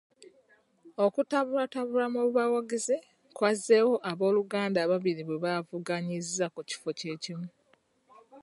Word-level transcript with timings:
Okutabulwatabulwa 1.05 2.05
mu 2.13 2.21
bawagizi 2.35 2.95
kwazzeewo 3.35 3.95
ab'oluganda 4.11 4.79
ababiri 4.85 5.23
bwe 5.25 5.41
baavuganyizza 5.43 6.45
ku 6.53 6.61
kifo 6.69 6.89
kye 6.99 7.13
kimu. 7.23 7.49